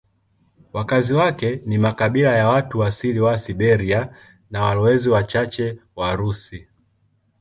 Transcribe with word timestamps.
Wakazi 0.73 1.13
wake 1.13 1.61
ni 1.65 1.77
makabila 1.77 2.35
ya 2.37 2.47
watu 2.47 2.83
asilia 2.83 3.23
wa 3.23 3.37
Siberia 3.37 4.13
na 4.51 4.61
walowezi 4.61 5.09
wachache 5.09 5.77
Warusi. 5.95 6.67